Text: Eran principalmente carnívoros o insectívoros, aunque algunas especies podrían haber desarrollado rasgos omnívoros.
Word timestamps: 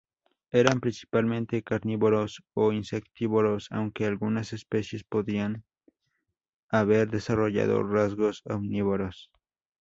Eran 0.49 0.79
principalmente 0.79 1.61
carnívoros 1.61 2.41
o 2.55 2.71
insectívoros, 2.71 3.67
aunque 3.69 4.05
algunas 4.07 4.51
especies 4.51 5.03
podrían 5.03 5.63
haber 6.69 7.11
desarrollado 7.11 7.83
rasgos 7.83 8.41
omnívoros. 8.45 9.29